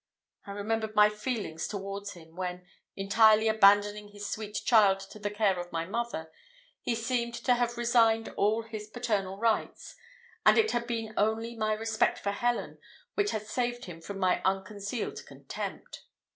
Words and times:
I 0.47 0.53
remembered 0.53 0.95
my 0.95 1.09
feelings 1.11 1.67
towards 1.67 2.13
him 2.13 2.35
when, 2.35 2.65
entirely 2.95 3.47
abandoning 3.47 4.07
his 4.07 4.27
sweet 4.27 4.59
child 4.65 4.99
to 5.11 5.19
the 5.19 5.29
care 5.29 5.59
of 5.59 5.71
my 5.71 5.85
mother, 5.85 6.31
he 6.81 6.95
seemed 6.95 7.35
to 7.35 7.53
have 7.53 7.77
resigned 7.77 8.29
all 8.29 8.63
his 8.63 8.87
paternal 8.87 9.37
rights, 9.37 9.95
and 10.43 10.57
it 10.57 10.71
had 10.71 10.87
been 10.87 11.13
only 11.17 11.55
my 11.55 11.73
respect 11.73 12.17
for 12.17 12.31
Helen 12.31 12.79
which 13.13 13.29
had 13.29 13.45
saved 13.45 13.85
him 13.85 14.01
from 14.01 14.17
my 14.17 14.41
unconcealed 14.43 15.23
contempt. 15.27 16.01